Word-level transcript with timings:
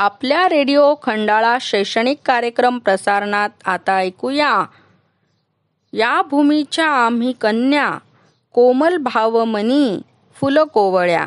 आपल्या 0.00 0.48
रेडिओ 0.48 0.94
खंडाळा 1.02 1.58
शैक्षणिक 1.60 2.18
कार्यक्रम 2.24 2.78
प्रसारणात 2.78 3.50
आता 3.64 3.96
ऐकूया. 3.96 4.64
या 5.92 6.22
भूमीच्या 6.22 6.86
आम्ही 6.86 7.32
कन्या 7.32 7.98
कोमल 8.52 8.96
भावमनी 8.96 10.00
फुल 10.36 10.58
कोवळ्या 10.58 11.26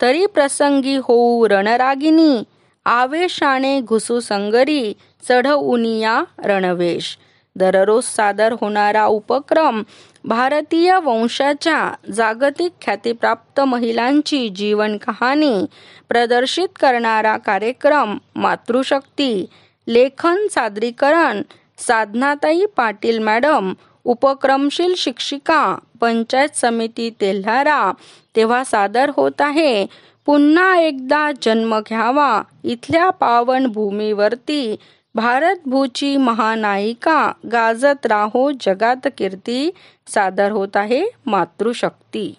तरी 0.00 0.26
प्रसंगी 0.26 0.96
होऊ 0.96 1.48
रणरागिनी 1.48 2.42
आवेशाने 2.84 3.80
घुसू 3.80 4.20
संगरी 4.20 4.92
चढउनिया 5.28 6.22
रणवेश. 6.38 7.18
दररोज 7.56 8.04
सादर 8.04 8.54
होणारा 8.60 9.04
उपक्रम 9.04 9.82
भारतीय 10.24 10.98
वंशाच्या 11.02 11.92
जागतिक 12.14 12.72
ख्यातीप्राप्त 12.82 13.60
महिलांची 13.60 14.48
जीवन 14.48 14.96
कहाणी 14.96 15.64
प्रदर्शित 16.08 16.68
करणारा 16.80 17.36
कार्यक्रम 17.36 18.18
मातृशक्ती 18.36 19.46
लेखन 19.88 20.46
सादरीकरण 20.50 21.42
साधनाताई 21.78 22.64
पाटील 22.76 23.18
मॅडम 23.18 23.74
उपक्रमशील 24.04 24.94
शिक्षिका 24.96 25.78
पंचायत 26.00 26.56
समिती 26.56 27.10
तेल्हारा 27.10 27.92
तेव्हा 28.36 28.64
सादर 28.64 29.10
होत 29.16 29.40
आहे. 29.40 29.86
पुन्हा 30.26 30.76
एकदा 30.76 31.30
जन्म 31.42 31.78
घ्यावा. 31.78 32.42
इथल्या 32.64 33.10
पावन 33.10 33.66
भूमीवरती 33.66 34.76
भारतभूची 35.14 36.16
महानायिका 36.16 37.32
गाजत 37.52 38.06
राहो 38.06 38.50
जगात 38.60 39.08
कीर्ती 39.18 39.70
सादर 40.06 40.50
होत 40.50 40.76
आहे 40.76 41.02
मातृशक्ती. 41.26 42.34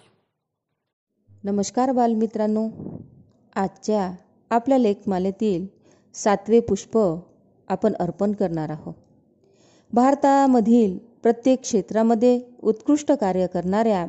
नमस्कार 1.44 1.92
बालमित्रांनो. 1.92 2.68
आजच्या 3.56 4.12
आपल्या 4.50 4.78
लेखमालेतील 4.78 5.66
सातवे 6.14 6.60
पुष्प 6.60 6.98
आपण 7.68 7.92
अर्पण 8.00 8.32
करणार 8.32 8.70
आहोत. 8.70 8.94
भारतामधील 9.92 10.98
प्रत्येक 11.22 11.60
क्षेत्रामध्ये 11.60 12.40
उत्कृष्ट 12.62 13.12
कार्य 13.12 13.46
करणाऱ्या 13.46 14.06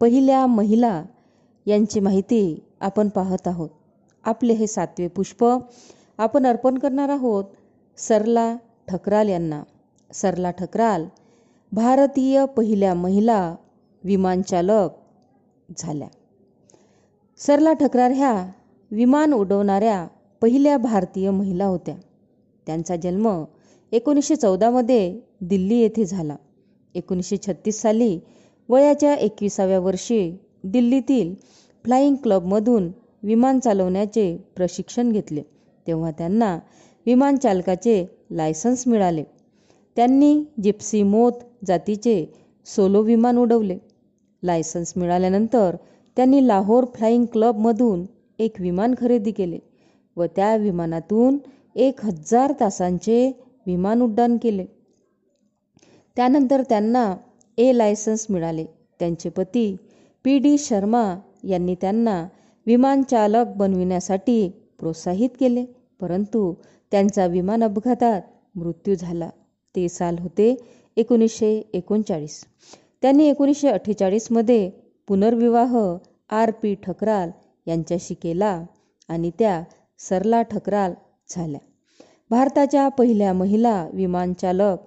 पहिल्या 0.00 0.46
महिला 0.46 1.02
यांची 1.66 2.00
माहिती 2.00 2.64
आपण 2.80 3.08
पाहत 3.08 3.48
आहोत. 3.48 3.70
आपले 4.24 4.52
हे 4.52 4.66
सातवे 4.66 5.08
पुष्प 5.08 5.44
आपण 6.18 6.46
अर्पण 6.46 6.78
करणार 6.78 7.08
आहोत 7.08 7.44
सरला 7.98 8.56
ठकराल 8.88 9.28
यांना. 9.28 9.62
सरला 10.10 10.50
ठकराल 10.50 11.04
भारतीय 11.72 12.44
पहिल्या 12.46 12.94
महिला 12.94 13.56
विमानचालक 14.04 14.92
झाल्या. 15.78 16.08
सरला 17.40 17.72
ठकरार 17.72 18.10
ह्या 18.10 18.32
विमान 18.90 19.32
उडवणाऱ्या 19.32 20.06
पहिल्या 20.42 20.76
भारतीय 20.76 21.30
महिला 21.30 21.64
होत्या. 21.64 21.94
त्यांचा 22.66 22.96
जन्म 22.96 23.44
एकोणीसशे 23.92 24.36
चौदामध्ये 24.36 25.20
दिल्ली 25.40 25.78
येथे 25.78 26.04
झाला. 26.04 26.36
एकोणीसशे 26.94 27.36
छत्तीस 27.36 27.80
साली 27.82 28.18
वयाच्या 28.68 29.14
एकविसाव्या 29.14 29.80
वर्षी 29.80 30.36
दिल्लीतील 30.64 31.34
फ्लाईंग 31.84 32.16
क्लबमधून 32.16 32.90
विमान 33.22 33.58
चालवण्याचे 33.58 34.36
प्रशिक्षण 34.56 35.12
घेतले. 35.12 35.42
तेव्हा 35.86 36.10
त्यांना 36.10 36.58
विमानचालकाचे 37.06 38.04
लायसन्स 38.30 38.86
मिळाले. 38.88 39.24
त्यांनी 39.96 40.44
जिप्सी 40.62 41.02
मोत 41.02 41.32
जातीचे 41.66 42.26
सोलो 42.66 43.02
विमान 43.02 43.38
उडवले. 43.38 43.78
लायसन्स 44.42 44.92
मिळाल्यानंतर 44.96 45.76
त्यांनी 46.16 46.46
लाहोर 46.48 46.84
फ्लाईंग 46.94 47.24
क्लबमधून 47.32 48.04
एक 48.38 48.60
विमान 48.60 48.94
खरेदी 49.00 49.30
केले 49.30 49.58
व 50.16 50.24
त्या 50.36 50.56
विमानातून 50.56 51.38
एक 51.74 52.04
हजार 52.04 52.52
तासांचे 52.60 53.30
विमान 53.66 54.02
उड्डाण 54.02 54.36
केले. 54.42 54.64
त्यानंतर 56.16 56.62
त्यांना 56.68 57.16
ए 57.58 57.70
लायसन्स 57.74 58.26
मिळाले. 58.30 58.64
त्यांचे 58.98 59.28
पती 59.28 59.76
पी 60.24 60.38
डी 60.38 60.58
शर्मा 60.58 61.04
यांनी 61.44 61.74
त्यांना 61.74 62.26
विमानचालक 62.66 63.46
बनविण्यासाठी 63.56 64.48
प्रोत्साहित 64.78 65.30
केले. 65.40 65.64
परंतु 66.00 66.54
त्यांचा 66.92 67.26
विमान 67.26 67.62
अपघातात 67.64 68.22
मृत्यू 68.54 68.94
झाला. 68.94 69.28
ते 69.74 69.88
साल 69.88 70.18
होते 70.18 70.54
एकोणीसशे 70.96 71.52
एकोणचाळीस. 71.72 72.44
त्यांनी 73.02 73.28
एकोणीसशे 73.28 73.68
अठ्ठेचाळीसमध्ये 73.68 74.70
पुनर्विवाह 75.08 75.76
आर 76.30 76.50
पी 76.50 76.74
ठकराल 76.74 77.30
यांच्याशी 77.66 78.14
केला 78.14 78.64
आणि 79.08 79.30
त्या 79.38 79.62
सरला 79.98 80.42
ठकराल 80.42 80.92
झाल्या. 81.28 81.60
भारताच्या 82.30 82.88
पहिल्या 82.88 83.32
महिला 83.32 83.88
विमानचालक 83.92 84.84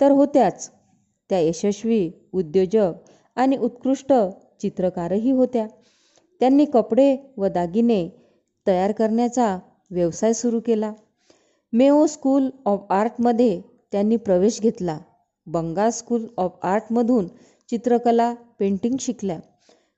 तर 0.00 0.10
होत्याच. 0.10 0.70
त्या 1.30 1.38
यशस्वी 1.38 2.10
उद्योजक 2.32 2.92
आणि 3.36 3.56
उत्कृष्ट 3.56 4.12
चित्रकारही 4.60 5.30
होत्या. 5.30 5.66
त्यांनी 6.40 6.64
कपडे 6.64 7.16
व 7.36 7.48
दागिने 7.48 8.08
तयार 8.66 8.92
करण्याचा 8.92 9.58
व्यवसाय 9.90 10.32
सुरू 10.32 10.60
केला. 10.60 10.92
मेओ 11.72 12.06
स्कूल 12.06 12.48
ऑफ 12.66 12.86
आर्टमध्ये 12.90 13.60
त्यांनी 13.92 14.16
प्रवेश 14.16 14.60
घेतला. 14.60 14.98
बंगाल 15.46 15.90
स्कूल 15.90 16.26
ऑफ 16.38 16.58
आर्टमधून 16.62 17.26
चित्रकला 17.68 18.32
पेंटिंग 18.58 18.96
शिकल्या. 19.00 19.38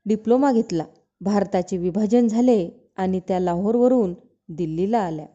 डिप्लोमा 0.06 0.52
घेतला. 0.52 0.84
भारताचे 1.20 1.76
विभाजन 1.76 2.28
झाले 2.28 2.68
आणि 2.96 3.20
त्या 3.28 3.40
लाहोरवरून 3.40 4.14
दिल्लीला 4.48 4.98
आल्या. 4.98 5.26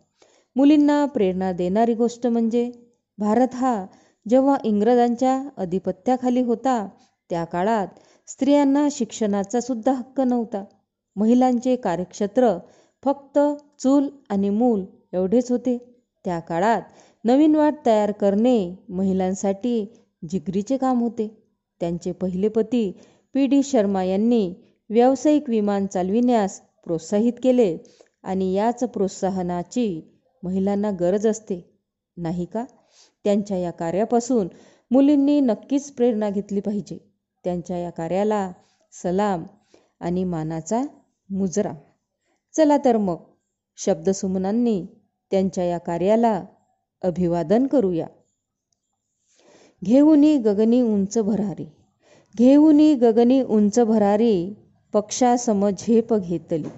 मुलींना 0.55 1.05
प्रेरणा 1.05 1.51
देणारी 1.51 1.93
गोष्ट 1.93 2.27
म्हणजे 2.27 2.71
भारत 3.17 3.55
हा 3.55 3.85
जेव्हा 4.25 4.57
इंग्रजांच्या 4.63 5.41
अधिपत्याखाली 5.57 6.41
होता 6.41 6.87
त्या 7.29 7.43
काळात 7.43 7.87
स्त्रियांना 8.27 8.87
शिक्षणाचा 8.91 9.59
सुद्धा 9.61 9.91
हक्क 9.91 10.21
नव्हता. 10.21 10.63
महिलांचे 11.15 11.75
कार्यक्षेत्र 11.75 12.57
फक्त 13.03 13.39
चूल 13.79 14.07
आणि 14.29 14.49
मूल 14.49 14.85
एवढेच 15.13 15.51
होते. 15.51 15.94
त्या 16.25 16.39
काळात 16.39 16.81
नवीन 17.23 17.55
वाट 17.55 17.73
तयार 17.85 18.11
करणे 18.11 18.75
महिलांसाठी 18.89 19.85
जिगरीचे 20.29 20.77
काम 20.77 21.01
होते. 21.01 21.27
त्यांचे 21.81 22.11
पहिले 22.11 22.47
पती 22.47 22.91
पी 23.33 23.45
डी 23.45 23.63
शर्मा 23.63 24.03
यांनी 24.03 24.53
व्यावसायिक 24.89 25.49
विमान 25.49 25.87
चालविण्यास 25.87 26.61
प्रोत्साहित 26.85 27.33
केले 27.43 27.77
आणि 28.23 28.53
याच 28.53 28.83
प्रोत्साहनाची 28.83 29.87
महिलांना 30.43 30.91
गरज 30.91 31.27
असते. 31.27 31.61
नाही 32.17 32.45
का? 32.45 32.65
त्यांच्या 33.23 33.57
या 33.57 33.71
कार्यापासून 33.71 34.47
मुलींनी 34.91 35.39
नक्कीच 35.39 35.91
प्रेरणा 35.91 36.29
घेतली 36.29 36.59
पाहिजे. 36.59 36.97
त्यांच्या 37.43 37.77
या 37.77 37.89
कार्याला 37.89 38.51
सलाम 38.93 39.43
आणि 39.99 40.23
मानाचा 40.23 40.81
मुजरा. 41.29 41.73
चला 42.55 42.77
तर 42.85 42.97
मग 42.97 43.23
शब्दसुमनांनी 43.77 44.85
त्यांच्या 45.35 45.63
या 45.63 45.77
कार्याला 45.77 46.43
अभिवादन 47.01 47.67
करूया. 47.67 48.05
घेऊनी 49.83 50.37
गगनी 50.37 50.81
उंच 50.81 51.17
भरारी. 51.17 51.65
घेऊनी 52.37 52.95
गगनी 52.95 53.41
उंच 53.41 53.79
भरारी 53.79 54.53
पक्षासम 54.93 55.69
झेप 55.69 56.13
घेतली. 56.13 56.69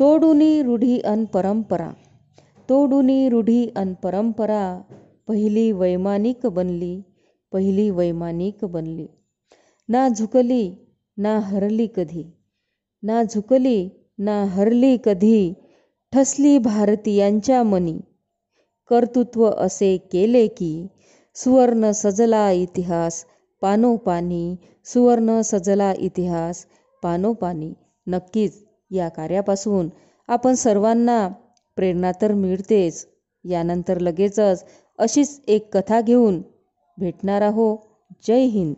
तोडुनी 0.00 0.62
रूढी 0.62 1.00
अन 1.00 1.24
परंपरा. 1.24 1.90
तोडुनी 2.68 3.28
रूढी 3.28 3.70
अन 3.76 3.94
परंपरा 3.94 4.80
पहिली 5.28 5.72
वैमानिक 5.72 6.46
बनली 6.46 7.02
पहिली 7.52 7.90
वैमानिक 7.90 8.64
बनली. 8.64 9.06
ना 9.88 10.08
झुकली 10.08 10.74
ना 11.16 11.38
हरली 11.38 11.86
कधी. 11.96 12.24
ना 13.02 13.22
झुकली 13.22 13.88
ना 14.18 14.44
हरली 14.44 14.96
कधी 15.04 15.54
ठसली 16.12 16.58
भारतीयांच्या 16.58 17.62
मनी. 17.62 17.98
कर्तृत्व 18.90 19.50
असे 19.50 19.96
केले 20.12 20.46
की 20.46 20.86
सुवर्ण 21.34 21.90
सजला 21.90 22.50
इतिहास 22.50 23.24
पानोपानी 23.62 24.56
सुवर्ण 24.84 25.40
सजला 25.40 25.92
इतिहास 25.98 26.66
पानोपानी. 27.02 27.72
नक्कीच 28.06 28.64
या 28.90 29.08
कार्यापासून 29.08 29.88
आपण 30.28 30.54
सर्वांना 30.54 31.28
प्रेरणा 31.76 32.12
तर 32.22 32.32
मिळतेच. 32.32 33.06
यानंतर 33.44 33.98
लगेचच 33.98 34.64
अशीच 34.98 35.40
एक 35.48 35.76
कथा 35.76 36.00
घेऊन 36.00 36.42
भेटणार 36.98 37.42
आहो. 37.42 37.76
जय 38.26 38.44
हिंद. 38.44 38.74